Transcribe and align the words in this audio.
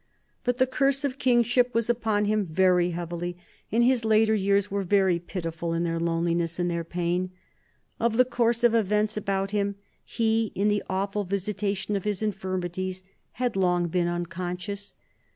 But 0.43 0.57
the 0.57 0.65
curse 0.65 1.03
of 1.03 1.19
kingship 1.19 1.75
was 1.75 1.87
upon 1.87 2.25
him 2.25 2.47
very 2.47 2.89
heavily, 2.89 3.37
and 3.71 3.83
his 3.83 4.03
later 4.03 4.33
years 4.33 4.69
are 4.71 4.81
very 4.81 5.19
pitiful 5.19 5.75
in 5.75 5.83
their 5.83 5.99
loneliness 5.99 6.57
and 6.57 6.71
their 6.71 6.83
pain. 6.83 7.29
Of 7.99 8.17
the 8.17 8.25
course 8.25 8.63
of 8.63 8.73
events 8.73 9.15
about 9.15 9.51
him 9.51 9.75
he, 10.03 10.51
in 10.55 10.69
the 10.69 10.81
awful 10.89 11.23
visitation 11.23 11.95
of 11.95 12.03
his 12.05 12.23
infirmities, 12.23 13.03
had 13.33 13.55
long 13.55 13.89
been 13.89 14.07
unconscious. 14.07 14.95